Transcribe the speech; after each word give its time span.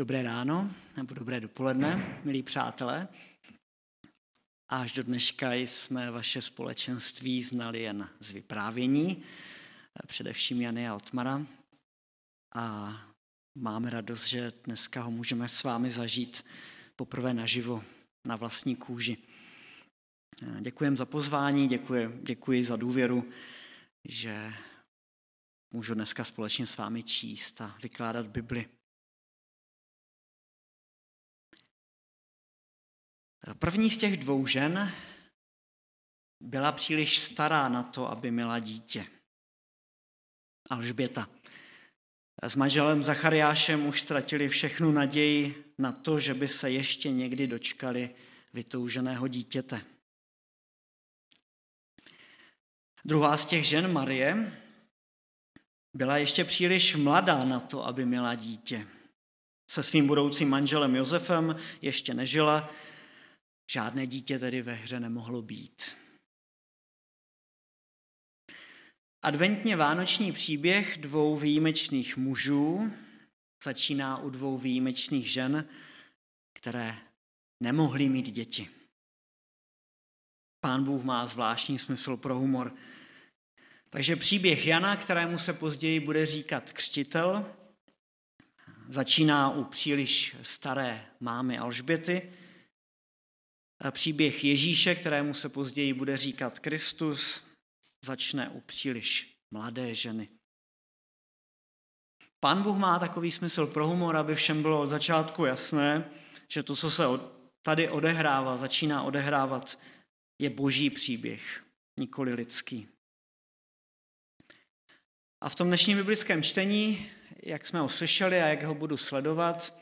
Dobré 0.00 0.22
ráno 0.22 0.70
nebo 0.96 1.14
dobré 1.14 1.40
dopoledne, 1.40 2.20
milí 2.24 2.42
přátelé. 2.42 3.08
Až 4.68 4.92
do 4.92 5.02
dneška 5.02 5.52
jsme 5.52 6.10
vaše 6.10 6.42
společenství 6.42 7.42
znali 7.42 7.82
jen 7.82 8.08
z 8.20 8.32
vyprávění, 8.32 9.22
především 10.06 10.62
Jany 10.62 10.88
a 10.88 10.94
Otmara. 10.94 11.46
A 12.54 12.94
máme 13.58 13.90
radost, 13.90 14.26
že 14.26 14.52
dneska 14.64 15.02
ho 15.02 15.10
můžeme 15.10 15.48
s 15.48 15.62
vámi 15.62 15.90
zažít 15.90 16.44
poprvé 16.96 17.34
naživo, 17.34 17.84
na 18.26 18.36
vlastní 18.36 18.76
kůži. 18.76 19.16
Děkujem 20.60 20.96
za 20.96 21.04
pozvání, 21.04 21.68
děkuji, 21.68 22.20
děkuji 22.22 22.64
za 22.64 22.76
důvěru, 22.76 23.30
že 24.08 24.52
můžu 25.74 25.94
dneska 25.94 26.24
společně 26.24 26.66
s 26.66 26.76
vámi 26.76 27.02
číst 27.02 27.60
a 27.60 27.76
vykládat 27.82 28.26
Bibli. 28.26 28.79
První 33.58 33.90
z 33.90 33.96
těch 33.96 34.16
dvou 34.16 34.46
žen 34.46 34.92
byla 36.40 36.72
příliš 36.72 37.18
stará 37.18 37.68
na 37.68 37.82
to, 37.82 38.10
aby 38.10 38.30
měla 38.30 38.58
dítě. 38.58 39.06
Alžběta. 40.70 41.28
S 42.42 42.56
manželem 42.56 43.02
Zachariášem 43.02 43.86
už 43.86 44.02
ztratili 44.02 44.48
všechnu 44.48 44.92
naději 44.92 45.74
na 45.78 45.92
to, 45.92 46.20
že 46.20 46.34
by 46.34 46.48
se 46.48 46.70
ještě 46.70 47.10
někdy 47.10 47.46
dočkali 47.46 48.14
vytouženého 48.52 49.28
dítěte. 49.28 49.80
Druhá 53.04 53.36
z 53.36 53.46
těch 53.46 53.64
žen, 53.64 53.92
Marie, 53.92 54.58
byla 55.94 56.16
ještě 56.16 56.44
příliš 56.44 56.96
mladá 56.96 57.44
na 57.44 57.60
to, 57.60 57.86
aby 57.86 58.06
měla 58.06 58.34
dítě. 58.34 58.86
Se 59.70 59.82
svým 59.82 60.06
budoucím 60.06 60.48
manželem 60.48 60.96
Josefem 60.96 61.56
ještě 61.82 62.14
nežila, 62.14 62.70
žádné 63.70 64.06
dítě 64.06 64.38
tedy 64.38 64.62
ve 64.62 64.74
hře 64.74 65.00
nemohlo 65.00 65.42
být. 65.42 65.96
Adventně 69.22 69.76
vánoční 69.76 70.32
příběh 70.32 70.98
dvou 70.98 71.36
výjimečných 71.36 72.16
mužů 72.16 72.92
začíná 73.64 74.18
u 74.18 74.30
dvou 74.30 74.58
výjimečných 74.58 75.32
žen, 75.32 75.68
které 76.54 76.96
nemohly 77.62 78.08
mít 78.08 78.30
děti. 78.30 78.68
Pán 80.60 80.84
Bůh 80.84 81.04
má 81.04 81.26
zvláštní 81.26 81.78
smysl 81.78 82.16
pro 82.16 82.38
humor. 82.38 82.74
Takže 83.90 84.16
příběh 84.16 84.66
Jana, 84.66 84.96
kterému 84.96 85.38
se 85.38 85.52
později 85.52 86.00
bude 86.00 86.26
říkat 86.26 86.72
křtitel, 86.72 87.54
začíná 88.88 89.50
u 89.50 89.64
příliš 89.64 90.36
staré 90.42 91.06
mámy 91.20 91.58
Alžběty. 91.58 92.32
Příběh 93.90 94.44
Ježíše, 94.44 94.94
kterému 94.94 95.34
se 95.34 95.48
později 95.48 95.92
bude 95.92 96.16
říkat 96.16 96.58
Kristus, 96.58 97.44
začne 98.04 98.48
u 98.48 98.60
příliš 98.60 99.36
mladé 99.50 99.94
ženy. 99.94 100.28
Pán 102.40 102.62
Bůh 102.62 102.76
má 102.76 102.98
takový 102.98 103.32
smysl 103.32 103.66
pro 103.66 103.86
humor, 103.86 104.16
aby 104.16 104.34
všem 104.34 104.62
bylo 104.62 104.80
od 104.80 104.86
začátku 104.86 105.44
jasné, 105.44 106.10
že 106.48 106.62
to, 106.62 106.76
co 106.76 106.90
se 106.90 107.04
tady 107.62 107.88
odehrává, 107.88 108.56
začíná 108.56 109.02
odehrávat, 109.02 109.78
je 110.42 110.50
boží 110.50 110.90
příběh, 110.90 111.64
nikoli 111.98 112.34
lidský. 112.34 112.88
A 115.40 115.48
v 115.48 115.54
tom 115.54 115.68
dnešním 115.68 115.98
biblickém 115.98 116.42
čtení, 116.42 117.10
jak 117.42 117.66
jsme 117.66 117.80
ho 117.80 117.88
slyšeli 117.88 118.42
a 118.42 118.46
jak 118.46 118.62
ho 118.62 118.74
budu 118.74 118.96
sledovat, 118.96 119.80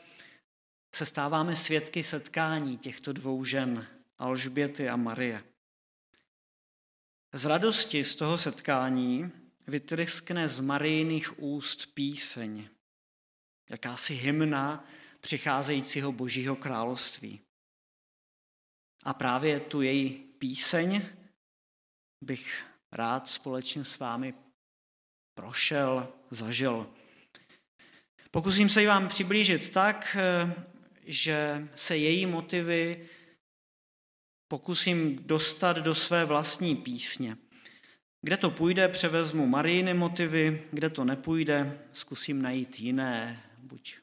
se 0.99 1.05
stáváme 1.05 1.55
svědky 1.55 2.03
setkání 2.03 2.77
těchto 2.77 3.13
dvou 3.13 3.45
žen, 3.45 3.87
Alžběty 4.17 4.89
a 4.89 4.95
Marie. 4.95 5.43
Z 7.33 7.45
radosti 7.45 8.03
z 8.03 8.15
toho 8.15 8.37
setkání 8.37 9.31
vytryskne 9.67 10.47
z 10.47 10.59
Marijných 10.59 11.39
úst 11.39 11.85
píseň, 11.85 12.69
jakási 13.69 14.13
hymna 14.13 14.85
přicházejícího 15.21 16.11
božího 16.11 16.55
království. 16.55 17.41
A 19.03 19.13
právě 19.13 19.59
tu 19.59 19.81
její 19.81 20.09
píseň 20.39 21.05
bych 22.21 22.65
rád 22.91 23.27
společně 23.27 23.83
s 23.85 23.99
vámi 23.99 24.33
prošel, 25.33 26.13
zažil. 26.29 26.93
Pokusím 28.31 28.69
se 28.69 28.81
ji 28.81 28.87
vám 28.87 29.07
přiblížit 29.07 29.69
tak, 29.69 30.17
že 31.09 31.67
se 31.75 31.97
její 31.97 32.25
motivy 32.25 33.07
pokusím 34.47 35.19
dostat 35.23 35.77
do 35.77 35.95
své 35.95 36.25
vlastní 36.25 36.75
písně. 36.75 37.37
Kde 38.21 38.37
to 38.37 38.49
půjde, 38.49 38.87
převezmu 38.87 39.47
Marijiny 39.47 39.93
motivy, 39.93 40.67
kde 40.71 40.89
to 40.89 41.03
nepůjde, 41.03 41.87
zkusím 41.93 42.41
najít 42.41 42.79
jiné, 42.79 43.43
buď 43.57 43.95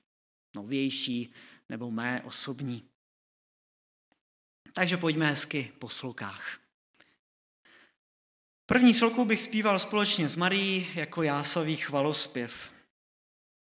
novější, 0.57 1.35
nebo 1.69 1.91
mé 1.91 2.23
osobní. 2.23 2.89
Takže 4.73 4.97
pojďme 4.97 5.27
hezky 5.27 5.73
po 5.79 5.89
slokách. 5.89 6.61
První 8.67 8.95
sloku 8.95 9.25
bych 9.25 9.43
zpíval 9.43 9.79
společně 9.79 10.29
s 10.29 10.37
Marií 10.37 10.89
jako 10.95 11.23
jásavý 11.23 11.77
chvalospěv. 11.77 12.76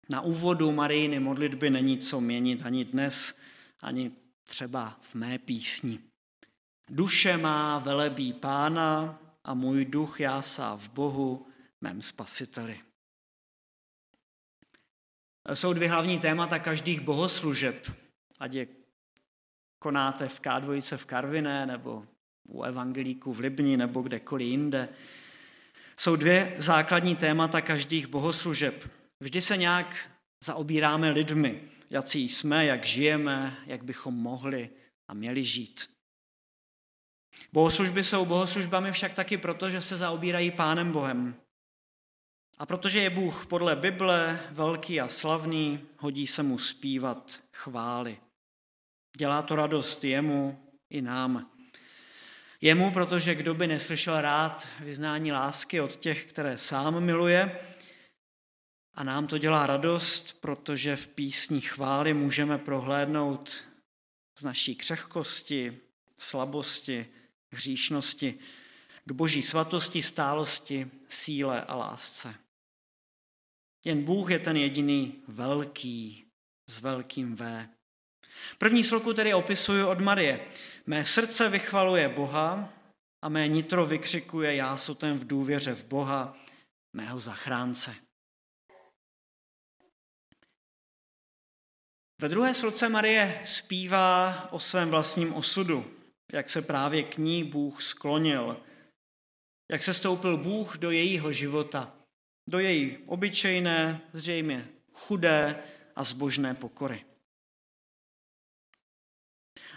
Na 0.10 0.22
úvodu 0.22 0.72
Marijiny 0.72 1.20
modlitby 1.20 1.70
není 1.70 1.98
co 1.98 2.22
měnit 2.22 2.62
ani 2.64 2.86
dnes, 2.86 3.36
ani 3.82 4.12
třeba 4.44 5.00
v 5.02 5.16
mé 5.16 5.38
písni. 5.38 6.00
Duše 6.90 7.38
má 7.38 7.80
velebí 7.80 8.34
pána 8.34 9.20
a 9.44 9.54
můj 9.54 9.86
duch 9.86 10.20
jásá 10.20 10.76
v 10.76 10.90
Bohu, 10.90 11.48
mém 11.82 12.02
spasiteli. 12.02 12.80
Jsou 15.54 15.74
dvě 15.74 15.90
hlavní 15.90 16.20
témata 16.20 16.60
každých 16.60 17.00
bohoslužeb, 17.00 17.92
ať 18.40 18.54
je 18.54 18.68
konáte 19.80 20.28
v 20.28 20.42
K2 20.42 20.98
v 20.98 21.06
Karviné, 21.06 21.66
nebo 21.66 22.06
u 22.48 22.64
evangelíku 22.64 23.34
v 23.34 23.40
Libni, 23.40 23.78
nebo 23.78 24.02
kdekoliv 24.02 24.48
jinde. 24.48 24.90
Jsou 25.98 26.16
dvě 26.16 26.56
základní 26.58 27.16
témata 27.16 27.62
každých 27.62 28.08
bohoslužeb. 28.08 28.90
Vždy 29.20 29.42
se 29.42 29.58
nějak 29.58 30.12
zaobíráme 30.44 31.09
lidmi, 31.09 31.62
jací 31.90 32.30
jsme, 32.30 32.66
jak 32.66 32.86
žijeme, 32.86 33.58
jak 33.66 33.84
bychom 33.84 34.14
mohli 34.14 34.70
a 35.08 35.14
měli 35.14 35.44
žít. 35.44 35.90
Bohoslužby 37.53 38.03
jsou 38.03 38.26
bohoslužbami 38.26 38.92
však 38.92 39.14
taky 39.14 39.38
proto, 39.38 39.70
že 39.70 39.81
se 39.81 39.98
zaobírají 39.98 40.52
Pánem 40.52 40.92
Bohem. 40.92 41.36
A 42.58 42.66
protože 42.66 43.00
je 43.00 43.09
Bůh 43.09 43.46
podle 43.46 43.76
Bible 43.76 44.40
velký 44.52 45.02
a 45.02 45.08
slavný, 45.08 45.80
hodí 45.97 46.28
se 46.28 46.44
mu 46.44 46.58
zpívat 46.58 47.40
chvály. 47.53 48.18
Dělá 49.18 49.42
to 49.42 49.56
radost 49.56 50.03
jemu 50.03 50.59
i 50.90 51.02
nám. 51.02 51.52
Jemu, 52.62 52.92
protože 52.92 53.36
kdo 53.36 53.53
by 53.53 53.68
neslyšel 53.68 54.22
rád 54.22 54.68
vyznání 54.80 55.32
lásky 55.32 55.82
od 55.82 55.96
těch, 55.96 56.26
které 56.26 56.58
sám 56.58 57.03
miluje, 57.03 57.59
a 58.96 59.04
nám 59.04 59.28
to 59.28 59.38
dělá 59.38 59.66
radost, 59.66 60.42
protože 60.42 60.96
v 60.96 61.08
písni 61.08 61.62
chvály 61.62 62.14
můžeme 62.14 62.58
prohlédnout 62.58 63.64
z 64.40 64.44
naší 64.44 64.76
křehkosti, 64.76 65.78
slabosti, 66.18 67.06
hříšnosti, 67.52 68.40
k 69.06 69.12
boží 69.12 69.44
svatosti, 69.44 70.02
stálosti, 70.02 70.92
síle 71.10 71.62
a 71.62 71.76
lásce. 71.76 72.36
Jen 73.86 74.04
Bůh 74.04 74.32
je 74.32 74.40
ten 74.40 74.58
jediný 74.58 75.24
velký 75.28 76.26
s 76.70 76.82
velkým 76.82 77.36
V. 77.36 77.68
První 78.58 78.84
sloku 78.84 79.14
tedy 79.14 79.34
opisuju 79.34 79.88
od 79.88 80.00
Marie. 80.00 80.48
Mé 80.86 81.06
srdce 81.06 81.50
vychvaluje 81.50 82.09
Boha 82.09 82.74
a 83.22 83.30
mé 83.30 83.48
nitro 83.48 83.86
vykřikuje 83.86 84.56
jásotem 84.56 85.20
v 85.20 85.28
důvěře 85.28 85.76
v 85.76 85.86
Boha, 85.86 86.38
mého 86.94 87.20
zachránce. 87.20 88.04
Ve 92.22 92.29
druhé 92.29 92.53
sloce 92.53 92.90
Marie 92.90 93.41
zpívá 93.46 94.47
o 94.52 94.59
svém 94.59 94.90
vlastním 94.90 95.34
osudu 95.34 95.96
jak 96.34 96.50
se 96.50 96.62
právě 96.62 97.03
k 97.03 97.17
ní 97.17 97.44
Bůh 97.44 97.84
sklonil, 97.84 98.58
jak 99.72 99.84
se 99.84 99.94
stoupil 99.94 100.38
Bůh 100.38 100.78
do 100.78 100.91
jejího 100.91 101.32
života, 101.32 101.94
do 102.50 102.59
její 102.59 102.97
obyčejné, 103.06 104.02
zřejmě 104.14 104.67
chudé 104.94 105.64
a 105.96 106.03
zbožné 106.03 106.53
pokory. 106.53 107.06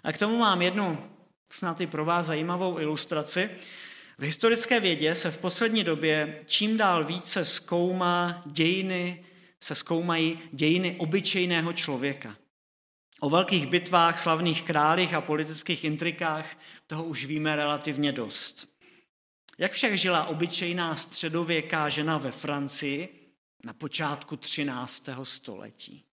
A 0.04 0.12
k 0.12 0.18
tomu 0.18 0.38
mám 0.38 0.62
jednu 0.62 1.10
snad 1.52 1.80
i 1.80 1.86
pro 1.86 2.04
vás 2.04 2.26
zajímavou 2.26 2.78
ilustraci. 2.78 3.50
V 4.18 4.22
historické 4.22 4.80
vědě 4.80 5.14
se 5.14 5.30
v 5.30 5.38
poslední 5.38 5.84
době 5.84 6.44
čím 6.46 6.76
dál 6.76 7.04
více 7.04 7.44
zkoumá 7.44 8.42
dějiny, 8.46 9.24
se 9.60 9.74
zkoumají 9.74 10.38
dějiny 10.52 10.96
obyčejného 10.98 11.72
člověka. 11.72 12.36
O 13.20 13.30
velkých 13.30 13.66
bitvách, 13.66 14.22
slavných 14.22 14.62
králích 14.62 15.14
a 15.14 15.20
politických 15.20 15.84
intrikách 15.84 16.58
toho 16.86 17.04
už 17.04 17.24
víme 17.24 17.56
relativně 17.56 18.12
dost. 18.12 18.68
Jak 19.58 19.72
však 19.72 19.98
žila 19.98 20.24
obyčejná 20.24 20.96
středověká 20.96 21.88
žena 21.88 22.18
ve 22.18 22.32
Francii 22.32 23.32
na 23.64 23.72
počátku 23.72 24.36
13. 24.36 25.08
století? 25.22 26.04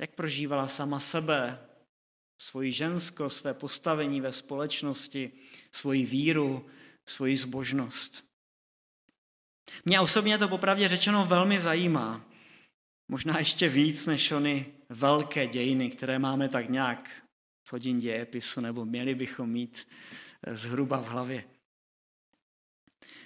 Jak 0.00 0.14
prožívala 0.14 0.68
sama 0.68 1.00
sebe, 1.00 1.66
svoji 2.38 2.72
žensko, 2.72 3.30
své 3.30 3.54
postavení 3.54 4.20
ve 4.20 4.32
společnosti, 4.32 5.32
svoji 5.72 6.06
víru, 6.06 6.66
svoji 7.06 7.36
zbožnost? 7.36 8.25
Mě 9.84 10.00
osobně 10.00 10.38
to 10.38 10.48
popravdě 10.48 10.88
řečeno 10.88 11.26
velmi 11.26 11.60
zajímá. 11.60 12.24
Možná 13.08 13.38
ještě 13.38 13.68
víc 13.68 14.06
než 14.06 14.32
ony 14.32 14.66
velké 14.88 15.48
dějiny, 15.48 15.90
které 15.90 16.18
máme 16.18 16.48
tak 16.48 16.68
nějak 16.68 17.10
v 17.68 17.72
hodin 17.72 17.98
dějepisu, 17.98 18.60
nebo 18.60 18.84
měli 18.84 19.14
bychom 19.14 19.50
mít 19.50 19.88
eh, 20.46 20.56
zhruba 20.56 21.00
v 21.00 21.08
hlavě. 21.08 21.44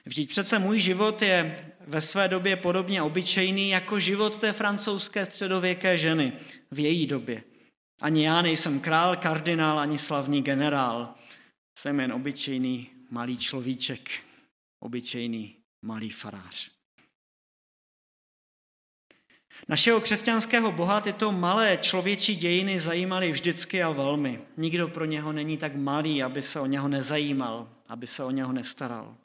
Vždyť 0.07 0.29
přece 0.29 0.59
můj 0.59 0.81
život 0.81 1.23
je 1.23 1.73
ve 1.87 2.01
své 2.01 2.29
době 2.29 2.57
podobně 2.57 3.03
obyčejný 3.03 3.71
jako 3.71 4.01
život 4.01 4.41
té 4.41 4.53
francouzské 4.53 5.27
středověké 5.27 5.99
ženy 5.99 6.33
v 6.71 6.79
její 6.79 7.07
době. 7.07 7.43
Ani 8.01 8.25
já 8.25 8.43
nejsem 8.43 8.81
král, 8.81 9.17
kardinál, 9.17 9.79
ani 9.79 9.99
slavný 9.99 10.43
generál. 10.43 11.15
Jsem 11.79 12.01
jen 12.01 12.13
obyčejný 12.13 12.91
malý 13.11 13.39
človíček, 13.39 14.11
obyčejný 14.81 15.60
malý 15.83 16.11
farář. 16.11 16.71
Našeho 19.69 20.01
křesťanského 20.01 20.73
boha 20.73 21.01
tyto 21.01 21.33
malé 21.33 21.77
člověčí 21.77 22.37
dějiny 22.37 22.81
zajímaly 22.81 23.33
vždycky 23.33 23.83
a 23.83 23.91
velmi. 23.91 24.43
Nikdo 24.57 24.89
pro 24.89 25.05
něho 25.05 25.33
není 25.33 25.59
tak 25.59 25.75
malý, 25.75 26.23
aby 26.23 26.43
se 26.43 26.61
o 26.61 26.67
něho 26.67 26.89
nezajímal, 26.89 27.69
aby 27.89 28.07
se 28.07 28.25
o 28.25 28.31
něho 28.31 28.53
nestaral. 28.53 29.17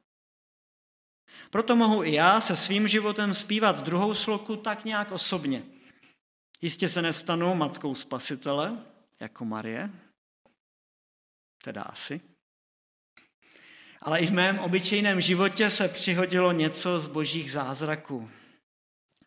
Proto 1.50 1.75
mohu 1.75 2.04
i 2.04 2.13
já 2.13 2.42
se 2.42 2.56
svým 2.56 2.88
životem 2.88 3.34
zpívat 3.34 3.84
druhou 3.84 4.16
sloku 4.16 4.56
tak 4.56 4.86
nějak 4.86 5.12
osobně. 5.12 5.63
Jistě 6.62 6.90
se 6.90 7.02
nestanu 7.02 7.56
matkou 7.56 7.96
spasitele, 7.96 8.86
jako 9.19 9.46
Marie, 9.46 9.90
teda 11.63 11.81
asi. 11.81 12.22
Ale 14.01 14.19
i 14.19 14.27
v 14.27 14.33
mém 14.33 14.59
obyčejném 14.59 15.21
životě 15.21 15.69
se 15.69 15.88
přihodilo 15.88 16.51
něco 16.51 17.00
z 17.00 17.07
božích 17.07 17.51
zázraků. 17.51 18.30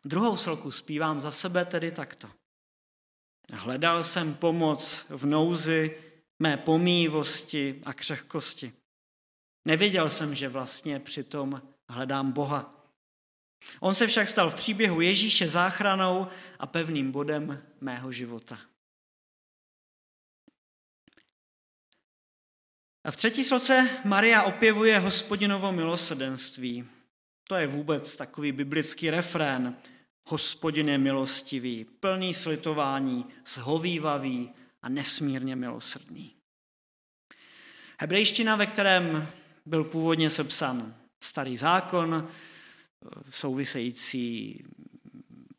Druhou 0.04 0.36
sloku 0.36 0.70
zpívám 0.70 1.20
za 1.20 1.30
sebe 1.30 1.64
tedy 1.64 1.90
takto. 1.90 2.30
Hledal 3.52 4.04
jsem 4.04 4.34
pomoc 4.34 5.06
v 5.08 5.26
nouzi, 5.26 5.96
mé 6.42 6.56
pomývosti 6.56 7.82
a 7.84 7.92
křehkosti. 7.92 8.72
Nevěděl 9.64 10.10
jsem, 10.10 10.34
že 10.34 10.48
vlastně 10.48 11.00
přitom 11.00 11.62
hledám 11.88 12.32
Boha. 12.32 12.74
On 13.80 13.94
se 13.94 14.06
však 14.06 14.28
stal 14.28 14.50
v 14.50 14.54
příběhu 14.54 15.00
Ježíše 15.00 15.48
záchranou 15.48 16.28
a 16.58 16.66
pevným 16.66 17.12
bodem 17.12 17.62
mého 17.80 18.12
života. 18.12 18.58
A 23.08 23.10
v 23.10 23.16
třetí 23.16 23.44
sloce 23.44 23.90
Maria 24.04 24.42
opěvuje 24.42 24.98
hospodinovo 24.98 25.72
milosrdenství. 25.72 26.84
To 27.48 27.54
je 27.54 27.66
vůbec 27.66 28.16
takový 28.16 28.52
biblický 28.52 29.10
refrén. 29.10 29.76
Hospodin 30.26 30.88
je 30.88 30.98
milostivý, 30.98 31.86
plný 32.00 32.34
slitování, 32.34 33.26
shovývavý 33.46 34.50
a 34.82 34.88
nesmírně 34.88 35.56
milosrdný. 35.56 36.34
Hebrejština, 38.00 38.56
ve 38.56 38.66
kterém 38.66 39.28
byl 39.66 39.84
původně 39.84 40.30
sepsan 40.30 40.94
starý 41.22 41.56
zákon, 41.56 42.28
související 43.30 44.64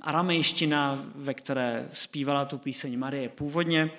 aramejština, 0.02 1.06
ve 1.16 1.34
které 1.34 1.90
zpívala 1.94 2.46
tu 2.46 2.58
píseň 2.58 3.00
Marie 3.00 3.30
původně. 3.30 3.92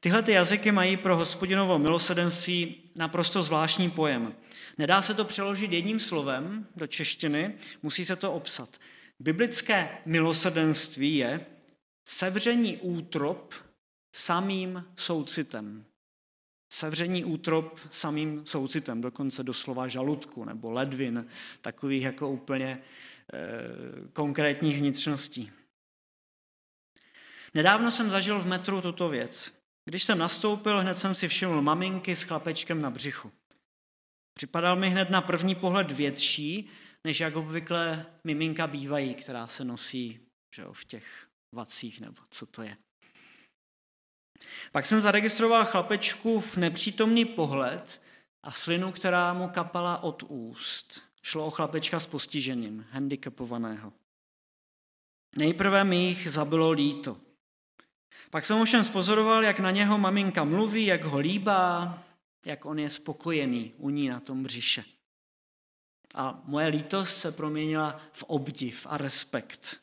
Tyhle 0.00 0.22
ty 0.22 0.32
jazyky 0.32 0.72
mají 0.72 0.96
pro 0.96 1.16
hospodinovo 1.16 1.78
milosedenství 1.78 2.82
naprosto 2.94 3.42
zvláštní 3.42 3.90
pojem. 3.90 4.34
Nedá 4.78 5.02
se 5.02 5.14
to 5.14 5.24
přeložit 5.24 5.72
jedním 5.72 6.00
slovem 6.00 6.66
do 6.76 6.86
češtiny, 6.86 7.54
musí 7.82 8.04
se 8.04 8.16
to 8.16 8.32
obsat. 8.32 8.78
Biblické 9.18 9.98
milosedenství 10.06 11.16
je 11.16 11.46
sevření 12.04 12.76
útrop 12.76 13.54
samým 14.12 14.84
soucitem. 14.96 15.84
Sevření 16.72 17.24
útrop 17.24 17.80
samým 17.90 18.46
soucitem, 18.46 19.00
dokonce 19.00 19.42
doslova 19.42 19.88
žaludku 19.88 20.44
nebo 20.44 20.70
ledvin, 20.70 21.26
takových 21.60 22.02
jako 22.02 22.30
úplně 22.30 22.68
e, 22.68 22.80
konkrétních 24.12 24.78
vnitřností. 24.78 25.52
Nedávno 27.54 27.90
jsem 27.90 28.10
zažil 28.10 28.40
v 28.40 28.46
metru 28.46 28.80
tuto 28.80 29.08
věc. 29.08 29.57
Když 29.88 30.04
jsem 30.04 30.18
nastoupil, 30.18 30.80
hned 30.80 30.98
jsem 30.98 31.14
si 31.14 31.28
všiml 31.28 31.62
maminky 31.62 32.16
s 32.16 32.22
chlapečkem 32.22 32.82
na 32.82 32.90
břichu. 32.90 33.32
Připadal 34.34 34.76
mi 34.76 34.90
hned 34.90 35.10
na 35.10 35.20
první 35.20 35.54
pohled 35.54 35.90
větší, 35.90 36.70
než 37.04 37.20
jak 37.20 37.36
obvykle 37.36 38.06
miminka 38.24 38.66
bývají, 38.66 39.14
která 39.14 39.46
se 39.46 39.64
nosí 39.64 40.20
že 40.56 40.62
jo, 40.62 40.72
v 40.72 40.84
těch 40.84 41.28
vacích 41.54 42.00
nebo 42.00 42.22
co 42.30 42.46
to 42.46 42.62
je. 42.62 42.76
Pak 44.72 44.86
jsem 44.86 45.00
zaregistroval 45.00 45.64
chlapečku 45.64 46.40
v 46.40 46.56
nepřítomný 46.56 47.24
pohled 47.24 48.02
a 48.42 48.52
slinu, 48.52 48.92
která 48.92 49.32
mu 49.32 49.48
kapala 49.48 50.02
od 50.02 50.22
úst. 50.22 51.02
Šlo 51.22 51.46
o 51.46 51.50
chlapečka 51.50 52.00
s 52.00 52.06
postižením, 52.06 52.86
handicapovaného. 52.90 53.92
Nejprve 55.36 55.84
mi 55.84 55.96
jich 55.96 56.30
zabilo 56.30 56.70
líto. 56.70 57.27
Pak 58.30 58.44
jsem 58.44 58.60
ovšem 58.60 58.84
spozoroval, 58.84 59.44
jak 59.44 59.60
na 59.60 59.70
něho 59.70 59.98
maminka 59.98 60.44
mluví, 60.44 60.86
jak 60.86 61.04
ho 61.04 61.18
líbá, 61.18 61.98
jak 62.46 62.64
on 62.64 62.78
je 62.78 62.90
spokojený 62.90 63.74
u 63.76 63.90
ní 63.90 64.08
na 64.08 64.20
tom 64.20 64.42
břiše. 64.42 64.84
A 66.14 66.42
moje 66.44 66.66
lítost 66.66 67.16
se 67.16 67.32
proměnila 67.32 68.00
v 68.12 68.22
obdiv 68.22 68.86
a 68.90 68.96
respekt. 68.96 69.80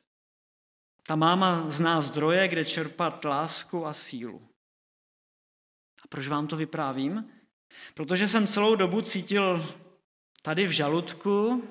Ta 1.07 1.15
máma 1.15 1.69
zná 1.69 2.01
zdroje, 2.01 2.47
kde 2.47 2.65
čerpat 2.65 3.25
lásku 3.25 3.85
a 3.85 3.93
sílu. 3.93 4.47
A 6.03 6.07
proč 6.07 6.27
vám 6.27 6.47
to 6.47 6.57
vyprávím? 6.57 7.29
Protože 7.93 8.27
jsem 8.27 8.47
celou 8.47 8.75
dobu 8.75 9.01
cítil 9.01 9.75
tady 10.41 10.67
v 10.67 10.71
žaludku, 10.71 11.63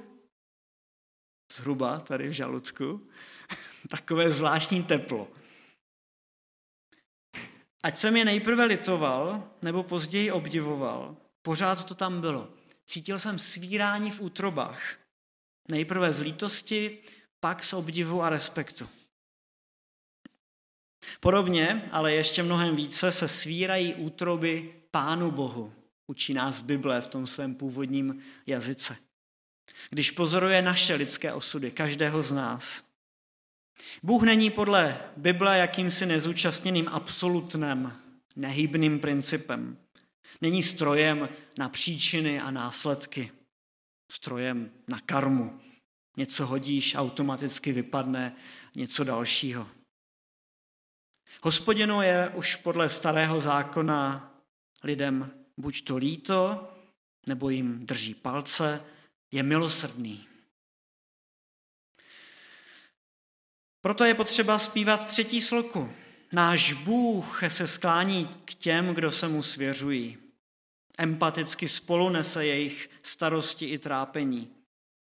zhruba 1.52 2.00
tady 2.00 2.28
v 2.28 2.32
žaludku, 2.32 3.08
takové 3.88 4.30
zvláštní 4.30 4.82
teplo. 4.82 5.28
Ať 7.84 7.98
jsem 7.98 8.16
je 8.16 8.24
nejprve 8.24 8.64
litoval, 8.64 9.50
nebo 9.62 9.82
později 9.82 10.30
obdivoval, 10.30 11.16
pořád 11.42 11.84
to 11.84 11.94
tam 11.94 12.20
bylo. 12.20 12.48
Cítil 12.86 13.18
jsem 13.18 13.38
svírání 13.38 14.10
v 14.10 14.20
útrobách. 14.20 14.96
Nejprve 15.68 16.12
z 16.12 16.20
lítosti, 16.20 16.98
pak 17.40 17.64
z 17.64 17.72
obdivu 17.72 18.22
a 18.22 18.30
respektu. 18.30 18.88
Podobně, 21.20 21.88
ale 21.92 22.12
ještě 22.12 22.42
mnohem 22.42 22.76
více, 22.76 23.12
se 23.12 23.28
svírají 23.28 23.94
útroby 23.94 24.74
Pánu 24.90 25.30
Bohu, 25.30 25.72
učí 26.06 26.34
nás 26.34 26.62
Bible 26.62 27.00
v 27.00 27.08
tom 27.08 27.26
svém 27.26 27.54
původním 27.54 28.22
jazyce. 28.46 28.96
Když 29.90 30.10
pozoruje 30.10 30.62
naše 30.62 30.94
lidské 30.94 31.32
osudy, 31.32 31.70
každého 31.70 32.22
z 32.22 32.32
nás. 32.32 32.84
Bůh 34.02 34.22
není 34.22 34.50
podle 34.50 35.00
Bible 35.16 35.58
jakýmsi 35.58 36.06
nezúčastněným 36.06 36.88
absolutnem, 36.88 38.00
nehybným 38.36 39.00
principem. 39.00 39.78
Není 40.40 40.62
strojem 40.62 41.28
na 41.58 41.68
příčiny 41.68 42.40
a 42.40 42.50
následky. 42.50 43.32
Strojem 44.12 44.70
na 44.88 45.00
karmu. 45.00 45.60
Něco 46.16 46.46
hodíš, 46.46 46.94
automaticky 46.94 47.72
vypadne 47.72 48.36
něco 48.74 49.04
dalšího. 49.04 49.68
Hospodinu 51.42 52.02
je 52.02 52.28
už 52.34 52.56
podle 52.56 52.88
starého 52.88 53.40
zákona 53.40 54.32
lidem 54.82 55.30
buď 55.56 55.84
to 55.84 55.96
líto, 55.96 56.70
nebo 57.26 57.50
jim 57.50 57.86
drží 57.86 58.14
palce, 58.14 58.84
je 59.32 59.42
milosrdný. 59.42 60.26
Proto 63.84 64.04
je 64.04 64.14
potřeba 64.14 64.58
zpívat 64.58 65.06
třetí 65.06 65.40
sloku. 65.40 65.92
Náš 66.32 66.72
Bůh 66.72 67.42
se 67.48 67.66
sklání 67.66 68.28
k 68.44 68.54
těm, 68.54 68.94
kdo 68.94 69.12
se 69.12 69.28
mu 69.28 69.42
svěřují. 69.42 70.18
Empaticky 70.98 71.68
spolu 71.68 72.08
nese 72.08 72.46
jejich 72.46 72.90
starosti 73.02 73.66
i 73.66 73.78
trápení. 73.78 74.54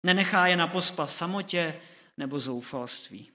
Nenechá 0.05 0.47
je 0.47 0.57
na 0.57 0.67
pospa 0.67 1.07
samotě 1.07 1.81
nebo 2.17 2.39
zoufalství. 2.39 3.31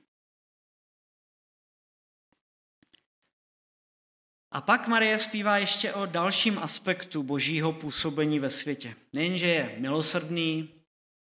A 4.50 4.61
pak 4.61 4.88
Marie 4.88 5.19
zpívá 5.19 5.59
ještě 5.59 5.93
o 5.93 6.07
dalším 6.07 6.59
aspektu 6.59 7.23
božího 7.23 7.73
působení 7.73 8.38
ve 8.38 8.50
světě. 8.50 8.97
Nejenže 9.12 9.47
je 9.47 9.76
milosrdný, 9.79 10.75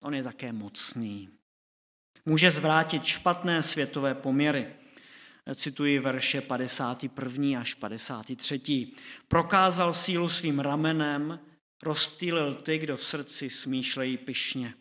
on 0.03 0.15
je 0.15 0.23
také 0.23 0.53
mocný. 0.53 1.36
Může 2.26 2.50
zvrátit 2.50 3.04
špatné 3.04 3.62
světové 3.62 4.14
poměry. 4.14 4.66
Cituji 5.54 5.99
verše 5.99 6.40
51. 6.40 7.61
až 7.61 7.75
53. 7.75 8.90
Prokázal 9.28 9.92
sílu 9.92 10.28
svým 10.28 10.59
ramenem, 10.59 11.40
rozptýlil 11.83 12.54
ty, 12.54 12.78
kdo 12.78 12.97
v 12.97 13.04
srdci 13.04 13.50
smýšlejí 13.50 14.16
pyšně. 14.16 14.75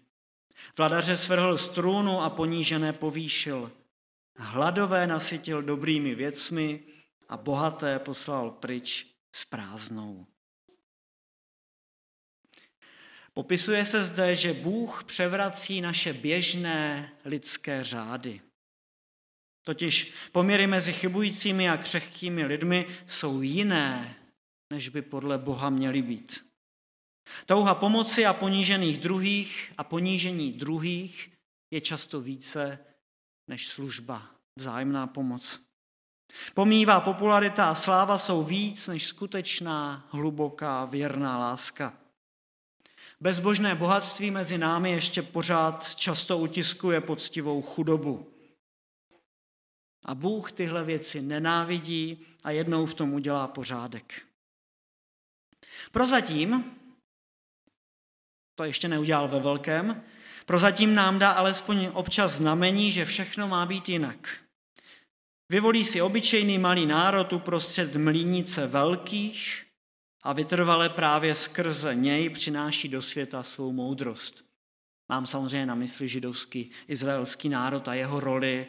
Vladaře 0.77 1.17
svrhl 1.17 1.57
z 1.57 1.69
trůnu 1.69 2.21
a 2.21 2.29
ponížené 2.29 2.93
povýšil. 2.93 3.71
Hladové 4.35 5.07
nasytil 5.07 5.61
dobrými 5.61 6.15
věcmi 6.15 6.83
a 7.29 7.37
bohaté 7.37 7.99
poslal 7.99 8.51
pryč 8.51 9.07
s 9.31 9.45
prázdnou. 9.45 10.25
Popisuje 13.37 13.85
se 13.85 14.03
zde, 14.03 14.35
že 14.35 14.53
Bůh 14.53 15.03
převrací 15.03 15.81
naše 15.81 16.13
běžné 16.13 17.11
lidské 17.25 17.83
řády. 17.83 18.41
Totiž 19.65 20.13
poměry 20.31 20.67
mezi 20.67 20.93
chybujícími 20.93 21.69
a 21.69 21.77
křehkými 21.77 22.45
lidmi 22.45 22.87
jsou 23.07 23.41
jiné, 23.41 24.15
než 24.73 24.89
by 24.89 25.01
podle 25.01 25.37
Boha 25.37 25.69
měly 25.69 26.01
být. 26.01 26.45
Touha 27.45 27.75
pomoci 27.75 28.25
a 28.25 28.33
ponížených 28.33 28.97
druhých 28.97 29.73
a 29.77 29.83
ponížení 29.83 30.51
druhých 30.51 31.31
je 31.71 31.81
často 31.81 32.21
více 32.21 32.79
než 33.47 33.67
služba, 33.67 34.29
vzájemná 34.59 35.07
pomoc. 35.07 35.59
Pomývá 36.53 36.99
popularita 36.99 37.69
a 37.69 37.75
sláva 37.75 38.17
jsou 38.17 38.43
víc 38.43 38.87
než 38.87 39.05
skutečná, 39.05 40.07
hluboká, 40.11 40.85
věrná 40.85 41.37
láska. 41.37 42.04
Bezbožné 43.25 43.75
bohatství 43.75 44.31
mezi 44.31 44.57
námi 44.57 44.91
ještě 44.91 45.21
pořád 45.21 45.95
často 45.95 46.37
utiskuje 46.37 47.01
poctivou 47.01 47.61
chudobu. 47.61 48.33
A 50.03 50.15
Bůh 50.15 50.51
tyhle 50.51 50.83
věci 50.83 51.21
nenávidí 51.21 52.25
a 52.43 52.51
jednou 52.51 52.85
v 52.85 52.93
tom 52.93 53.13
udělá 53.13 53.47
pořádek. 53.47 54.21
Prozatím, 55.91 56.77
to 58.55 58.63
ještě 58.63 58.87
neudělal 58.87 59.27
ve 59.27 59.39
velkém, 59.39 60.03
prozatím 60.45 60.95
nám 60.95 61.19
dá 61.19 61.31
alespoň 61.31 61.89
občas 61.93 62.31
znamení, 62.31 62.91
že 62.91 63.05
všechno 63.05 63.47
má 63.47 63.65
být 63.65 63.89
jinak. 63.89 64.37
Vyvolí 65.49 65.85
si 65.85 66.01
obyčejný 66.01 66.57
malý 66.57 66.85
národ 66.85 67.33
uprostřed 67.33 67.95
mlínice 67.95 68.67
velkých 68.67 69.64
a 70.25 70.33
vytrvale 70.33 70.89
právě 70.89 71.35
skrze 71.35 71.95
něj 71.95 72.29
přináší 72.29 72.87
do 72.87 73.01
světa 73.01 73.43
svou 73.43 73.71
moudrost. 73.71 74.45
Mám 75.09 75.27
samozřejmě 75.27 75.65
na 75.65 75.75
mysli 75.75 76.07
židovský 76.07 76.71
izraelský 76.87 77.49
národ 77.49 77.87
a 77.87 77.93
jeho 77.93 78.19
roli 78.19 78.67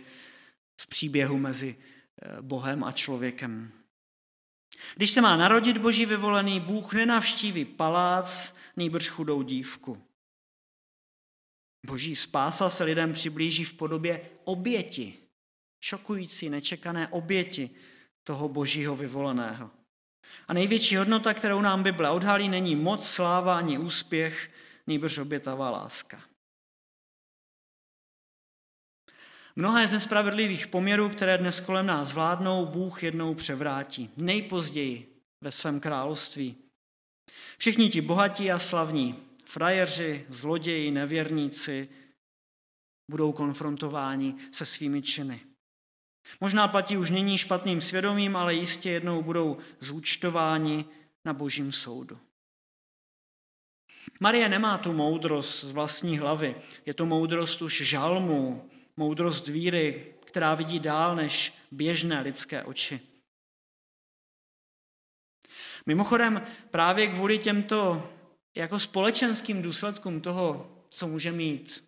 v 0.81 0.87
příběhu 0.87 1.39
mezi 1.39 1.77
eh, 1.77 2.43
Bohem 2.43 2.85
a 2.85 2.93
člověkem. 2.93 3.73
Když 4.97 5.11
se 5.11 5.21
má 5.21 5.37
narodit 5.37 5.79
boží 5.79 6.07
vyvolený, 6.07 6.61
Bůh 6.61 6.93
nenavštíví 6.93 7.65
palác, 7.65 8.55
nýbrž 8.77 9.09
chudou 9.09 9.43
dívku. 9.43 10.03
Boží 11.87 12.17
spása 12.17 12.69
se 12.69 12.85
lidem 12.85 13.13
přiblíží 13.13 13.65
v 13.65 13.73
podobě 13.73 14.31
oběti, 14.45 15.15
šokující, 15.81 16.51
nečekané 16.51 17.09
oběti 17.09 17.71
toho 18.25 18.49
božího 18.49 18.97
vyvoleného. 18.97 19.71
A 20.49 20.52
největší 20.52 20.97
hodnota, 20.97 21.35
kterou 21.35 21.61
nám 21.61 21.83
Bible 21.83 22.11
odhalí, 22.11 22.49
není 22.49 22.76
moc, 22.76 23.09
sláva 23.09 23.59
ani 23.59 23.78
úspěch, 23.78 24.50
nýbrž 24.87 25.18
obětavá 25.18 25.71
láska. 25.71 26.23
Mnohé 29.56 29.88
z 29.88 29.92
nespravedlivých 29.92 30.66
poměrů, 30.66 31.09
které 31.09 31.38
dnes 31.38 31.61
kolem 31.61 31.87
nás 31.87 32.12
vládnou, 32.12 32.66
Bůh 32.66 33.02
jednou 33.02 33.35
převrátí. 33.35 34.11
Nejpozději 34.16 35.23
ve 35.40 35.50
svém 35.50 35.80
království. 35.80 36.56
Všichni 37.59 37.88
ti 37.88 38.00
bohatí 38.00 38.52
a 38.52 38.59
slavní, 38.59 39.23
frajeři, 39.45 40.26
zloději, 40.28 40.90
nevěrníci, 40.90 41.88
budou 43.11 43.33
konfrontováni 43.33 44.35
se 44.52 44.66
svými 44.66 45.02
činy. 45.02 45.40
Možná 46.40 46.68
platí 46.68 46.97
už 46.97 47.11
nyní 47.11 47.38
špatným 47.38 47.80
svědomím, 47.80 48.37
ale 48.37 48.54
jistě 48.54 48.90
jednou 48.90 49.23
budou 49.23 49.59
zúčtováni 49.80 50.85
na 51.25 51.33
božím 51.33 51.73
soudu. 51.73 52.18
Marie 54.21 54.49
nemá 54.49 54.78
tu 54.78 54.92
moudrost 54.92 55.64
z 55.64 55.73
vlastní 55.73 56.18
hlavy, 56.18 56.56
je 56.87 56.95
to 56.95 57.06
moudrost 57.06 57.62
už 57.62 57.83
žalmů, 57.83 58.71
moudrost 58.97 59.49
víry, 59.49 60.14
která 60.25 60.54
vidí 60.54 60.80
dál 60.80 61.16
než 61.16 61.54
běžné 61.71 62.21
lidské 62.21 62.62
oči. 62.62 63.00
Mimochodem, 65.87 66.47
právě 66.71 67.06
kvůli 67.06 67.38
těmto 67.38 68.11
jako 68.56 68.78
společenským 68.78 69.62
důsledkům 69.62 70.21
toho, 70.21 70.73
co 70.88 71.09
může 71.09 71.33
mít, 71.33 71.85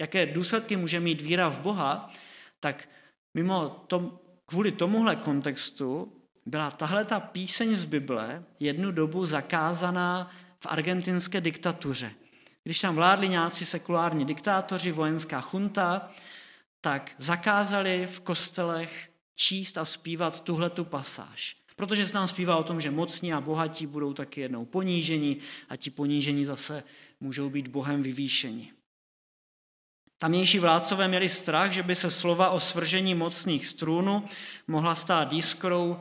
jaké 0.00 0.26
důsledky 0.26 0.76
může 0.76 1.00
mít 1.00 1.20
víra 1.20 1.48
v 1.48 1.60
Boha, 1.60 2.12
tak 2.60 2.88
mimo 3.36 3.84
tom, 3.86 4.18
kvůli 4.46 4.72
tomuhle 4.72 5.16
kontextu 5.16 6.12
byla 6.46 6.70
tahle 6.70 7.04
ta 7.04 7.20
píseň 7.20 7.76
z 7.76 7.84
Bible 7.84 8.44
jednu 8.60 8.92
dobu 8.92 9.26
zakázaná 9.26 10.30
v 10.60 10.66
argentinské 10.66 11.40
diktatuře. 11.40 12.12
Když 12.64 12.80
tam 12.80 12.94
vládli 12.94 13.28
nějací 13.28 13.64
sekulární 13.64 14.24
diktátoři, 14.24 14.92
vojenská 14.92 15.40
chunta, 15.40 16.08
tak 16.80 17.12
zakázali 17.18 18.08
v 18.12 18.20
kostelech 18.20 19.10
číst 19.34 19.78
a 19.78 19.84
zpívat 19.84 20.40
tuhletu 20.40 20.84
pasáž. 20.84 21.56
Protože 21.76 22.06
se 22.06 22.12
tam 22.12 22.28
zpívá 22.28 22.56
o 22.56 22.64
tom, 22.64 22.80
že 22.80 22.90
mocní 22.90 23.32
a 23.32 23.40
bohatí 23.40 23.86
budou 23.86 24.12
taky 24.12 24.40
jednou 24.40 24.64
poníženi 24.64 25.36
a 25.68 25.76
ti 25.76 25.90
ponížení 25.90 26.44
zase 26.44 26.82
můžou 27.20 27.50
být 27.50 27.68
Bohem 27.68 28.02
vyvýšeni. 28.02 28.75
Tamější 30.18 30.58
vládcové 30.58 31.08
měli 31.08 31.28
strach, 31.28 31.72
že 31.72 31.82
by 31.82 31.94
se 31.94 32.10
slova 32.10 32.50
o 32.50 32.60
svržení 32.60 33.14
mocných 33.14 33.66
strůnu 33.66 34.24
mohla 34.68 34.94
stát 34.94 35.28
diskrou 35.28 36.00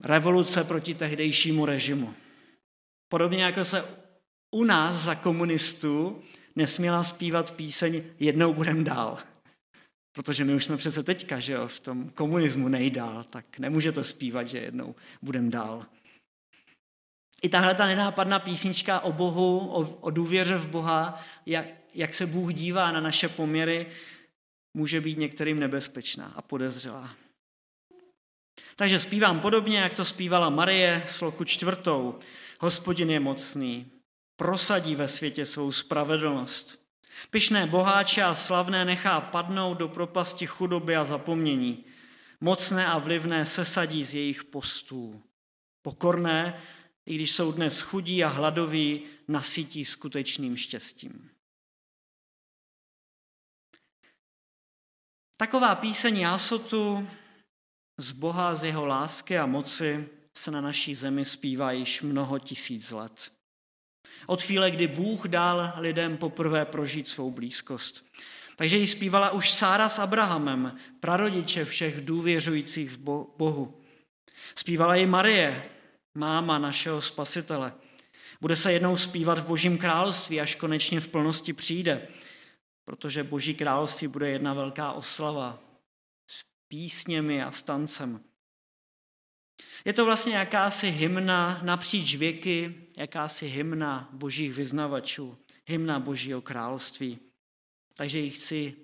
revoluce 0.00 0.64
proti 0.64 0.94
tehdejšímu 0.94 1.66
režimu. 1.66 2.14
Podobně 3.08 3.44
jako 3.44 3.64
se 3.64 3.84
u 4.50 4.64
nás 4.64 4.94
za 4.94 5.14
komunistů 5.14 6.22
nesměla 6.56 7.02
zpívat 7.02 7.50
píseň 7.50 8.02
Jednou 8.18 8.54
budem 8.54 8.84
dál. 8.84 9.18
Protože 10.12 10.44
my 10.44 10.54
už 10.54 10.64
jsme 10.64 10.76
přece 10.76 11.02
teďka, 11.02 11.40
že 11.40 11.52
jo, 11.52 11.68
v 11.68 11.80
tom 11.80 12.10
komunismu 12.10 12.68
nejdál, 12.68 13.24
tak 13.24 13.58
nemůžete 13.58 14.04
zpívat, 14.04 14.46
že 14.46 14.58
jednou 14.58 14.94
budem 15.22 15.50
dál. 15.50 15.86
I 17.42 17.48
tahle 17.48 17.74
ta 17.74 17.86
nenápadná 17.86 18.38
písnička 18.38 19.00
o 19.00 19.12
Bohu, 19.12 19.58
o, 19.58 19.80
o 20.00 20.10
důvěře 20.10 20.56
v 20.56 20.66
Boha, 20.66 21.20
jak, 21.46 21.66
jak 21.96 22.14
se 22.14 22.26
Bůh 22.26 22.54
dívá 22.54 22.92
na 22.92 23.00
naše 23.00 23.28
poměry, 23.28 23.86
může 24.74 25.00
být 25.00 25.18
některým 25.18 25.60
nebezpečná 25.60 26.32
a 26.36 26.42
podezřelá. 26.42 27.16
Takže 28.76 28.98
zpívám 28.98 29.40
podobně, 29.40 29.78
jak 29.78 29.94
to 29.94 30.04
zpívala 30.04 30.50
Marie 30.50 31.04
sloku 31.06 31.44
čtvrtou. 31.44 32.18
Hospodin 32.60 33.10
je 33.10 33.20
mocný, 33.20 33.86
prosadí 34.36 34.94
ve 34.94 35.08
světě 35.08 35.46
svou 35.46 35.72
spravedlnost. 35.72 36.86
Pyšné 37.30 37.66
boháče 37.66 38.22
a 38.22 38.34
slavné 38.34 38.84
nechá 38.84 39.20
padnout 39.20 39.78
do 39.78 39.88
propasti 39.88 40.46
chudoby 40.46 40.96
a 40.96 41.04
zapomnění. 41.04 41.84
Mocné 42.40 42.86
a 42.86 42.98
vlivné 42.98 43.46
sesadí 43.46 44.04
z 44.04 44.14
jejich 44.14 44.44
postů. 44.44 45.22
Pokorné, 45.82 46.60
i 47.06 47.14
když 47.14 47.32
jsou 47.32 47.52
dnes 47.52 47.80
chudí 47.80 48.24
a 48.24 48.28
hladoví, 48.28 49.02
nasytí 49.28 49.84
skutečným 49.84 50.56
štěstím. 50.56 51.30
Taková 55.38 55.74
píseň 55.74 56.18
jásotu 56.18 57.08
z 57.98 58.12
Boha, 58.12 58.54
z 58.54 58.64
jeho 58.64 58.86
lásky 58.86 59.38
a 59.38 59.46
moci 59.46 60.08
se 60.38 60.50
na 60.50 60.60
naší 60.60 60.94
zemi 60.94 61.24
zpívá 61.24 61.72
již 61.72 62.02
mnoho 62.02 62.38
tisíc 62.38 62.90
let. 62.90 63.32
Od 64.26 64.42
chvíle, 64.42 64.70
kdy 64.70 64.86
Bůh 64.86 65.26
dal 65.26 65.72
lidem 65.76 66.16
poprvé 66.16 66.64
prožít 66.64 67.08
svou 67.08 67.30
blízkost. 67.30 68.04
Takže 68.56 68.76
ji 68.76 68.86
zpívala 68.86 69.30
už 69.30 69.50
Sára 69.50 69.88
s 69.88 69.98
Abrahamem, 69.98 70.76
prarodiče 71.00 71.64
všech 71.64 72.00
důvěřujících 72.00 72.90
v 72.90 72.98
Bohu. 73.36 73.80
Zpívala 74.54 74.94
ji 74.94 75.06
Marie, 75.06 75.64
máma 76.14 76.58
našeho 76.58 77.02
spasitele. 77.02 77.72
Bude 78.40 78.56
se 78.56 78.72
jednou 78.72 78.96
zpívat 78.96 79.38
v 79.38 79.46
Božím 79.46 79.78
království, 79.78 80.40
až 80.40 80.54
konečně 80.54 81.00
v 81.00 81.08
plnosti 81.08 81.52
přijde, 81.52 82.08
protože 82.86 83.24
Boží 83.24 83.54
království 83.54 84.08
bude 84.08 84.30
jedna 84.30 84.54
velká 84.54 84.92
oslava 84.92 85.58
s 86.30 86.44
písněmi 86.68 87.42
a 87.42 87.52
stancem. 87.52 88.20
Je 89.84 89.92
to 89.92 90.04
vlastně 90.04 90.36
jakási 90.36 90.90
hymna 90.90 91.60
napříč 91.62 92.14
věky, 92.14 92.74
jakási 92.96 93.46
hymna 93.46 94.08
božích 94.12 94.54
vyznavačů, 94.54 95.38
hymna 95.66 96.00
božího 96.00 96.42
království. 96.42 97.18
Takže 97.94 98.18
ji 98.18 98.30
chci 98.30 98.74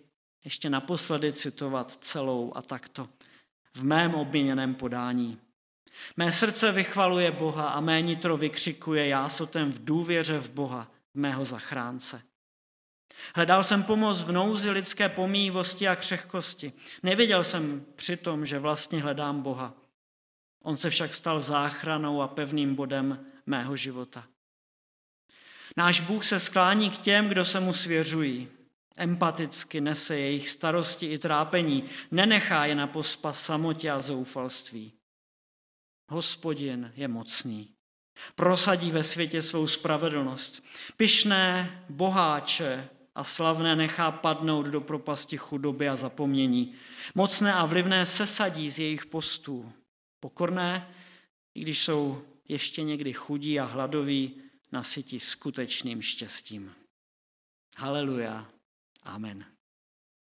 ještě 0.45 0.71
naposledy 0.71 1.33
citovat 1.33 2.05
celou 2.05 2.53
a 2.55 2.63
takto 2.63 3.09
v 3.75 3.85
mém 3.85 4.15
obměněném 4.15 4.75
podání. 4.75 5.39
Mé 6.17 6.33
srdce 6.33 6.73
vychvaluje 6.73 7.33
Boha 7.33 7.69
a 7.69 7.81
mé 7.81 8.03
nitro 8.03 8.37
vykřikuje 8.37 9.09
jásotem 9.09 9.73
v 9.73 9.85
důvěře 9.85 10.39
v 10.39 10.51
Boha, 10.51 10.91
v 11.15 11.19
mého 11.19 11.45
zachránce. 11.45 12.23
Hledal 13.35 13.65
jsem 13.65 13.83
pomoc 13.83 14.23
v 14.23 14.33
nouzi 14.33 14.71
lidské 14.71 15.09
pomývosti 15.09 15.89
a 15.89 15.97
křehkosti. 15.97 16.73
Nevěděl 17.03 17.45
jsem 17.45 17.87
přitom, 17.97 18.47
že 18.47 18.59
vlastně 18.59 19.03
hledám 19.03 19.43
Boha. 19.43 19.75
On 20.63 20.77
se 20.77 20.91
však 20.91 21.15
stal 21.15 21.41
záchranou 21.41 22.23
a 22.23 22.29
pevným 22.29 22.75
bodem 22.75 23.27
mého 23.47 23.77
života. 23.77 24.27
Náš 25.77 26.01
Bůh 26.01 26.27
se 26.27 26.41
sklání 26.41 26.91
k 26.91 26.99
těm, 26.99 27.29
kdo 27.29 27.45
se 27.45 27.61
mu 27.61 27.75
svěřují. 27.75 28.49
Empaticky 28.97 29.81
nese 29.81 30.19
jejich 30.19 30.49
starosti 30.49 31.07
i 31.07 31.19
trápení, 31.19 31.89
nenechá 32.11 32.67
je 32.67 32.75
na 32.75 32.87
pospas 32.87 33.45
samotě 33.45 33.91
a 33.91 34.01
zoufalství. 34.01 34.93
Hospodin 36.09 36.93
je 36.97 37.09
mocný. 37.09 37.69
Prosadí 38.35 38.91
ve 38.91 39.05
světě 39.05 39.43
svou 39.43 39.67
spravedlnost. 39.67 40.65
Pyšné, 40.97 41.85
boháče 41.89 42.89
a 43.15 43.25
slavné 43.25 43.77
nechá 43.77 44.11
padnout 44.11 44.67
do 44.67 44.81
propasti 44.81 45.37
chudoby 45.37 45.89
a 45.89 45.97
zapomnění. 45.97 46.75
Mocné 47.15 47.55
a 47.55 47.67
vlivné 47.67 48.07
sesadí 48.07 48.71
z 48.71 48.79
jejich 48.79 49.07
postů. 49.07 49.73
Pokorné, 50.21 50.95
i 51.55 51.61
když 51.61 51.85
jsou 51.85 52.23
ještě 52.49 52.83
někdy 52.83 53.13
chudí 53.13 53.61
a 53.61 53.65
hladoví, 53.65 54.43
nasytí 54.73 55.21
skutečným 55.21 56.03
štěstím. 56.03 56.75
Haleluja. 57.77 58.49
Amen. 59.03 59.52